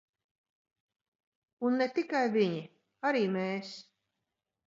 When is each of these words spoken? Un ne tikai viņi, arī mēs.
Un 1.67 1.77
ne 1.81 1.87
tikai 1.99 2.23
viņi, 2.37 2.57
arī 3.11 3.23
mēs. 3.39 3.77